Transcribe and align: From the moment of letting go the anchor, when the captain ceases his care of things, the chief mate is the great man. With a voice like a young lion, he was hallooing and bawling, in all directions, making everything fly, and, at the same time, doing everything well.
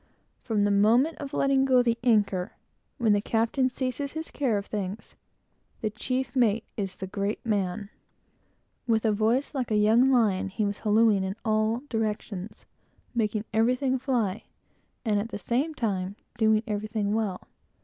From 0.41 0.63
the 0.63 0.71
moment 0.71 1.19
of 1.19 1.31
letting 1.31 1.63
go 1.63 1.83
the 1.83 1.95
anchor, 2.03 2.53
when 2.97 3.13
the 3.13 3.21
captain 3.21 3.69
ceases 3.69 4.13
his 4.13 4.31
care 4.31 4.57
of 4.57 4.65
things, 4.65 5.13
the 5.81 5.91
chief 5.91 6.35
mate 6.35 6.63
is 6.75 6.95
the 6.95 7.05
great 7.05 7.45
man. 7.45 7.91
With 8.87 9.05
a 9.05 9.11
voice 9.11 9.53
like 9.53 9.69
a 9.69 9.75
young 9.75 10.09
lion, 10.11 10.49
he 10.49 10.65
was 10.65 10.79
hallooing 10.79 11.23
and 11.23 11.35
bawling, 11.43 11.45
in 11.45 11.51
all 11.51 11.83
directions, 11.87 12.65
making 13.13 13.45
everything 13.53 13.99
fly, 13.99 14.45
and, 15.05 15.19
at 15.19 15.29
the 15.29 15.37
same 15.37 15.75
time, 15.75 16.15
doing 16.35 16.63
everything 16.65 17.13
well. 17.13 17.47